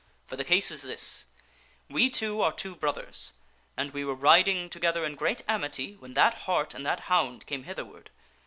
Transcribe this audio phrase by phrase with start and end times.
[0.25, 0.97] For the case is their story.
[0.97, 1.25] this:
[1.95, 3.33] \\T e two are two brothers,
[3.77, 7.65] and we were riding together in great amity when that hart and that hound came
[7.65, 8.09] hitherward.